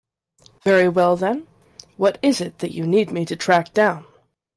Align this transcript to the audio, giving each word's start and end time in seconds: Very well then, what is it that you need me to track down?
Very 0.63 0.89
well 0.89 1.15
then, 1.15 1.45
what 1.95 2.17
is 2.23 2.41
it 2.41 2.57
that 2.57 2.73
you 2.73 2.87
need 2.87 3.11
me 3.11 3.23
to 3.23 3.35
track 3.35 3.71
down? 3.71 4.03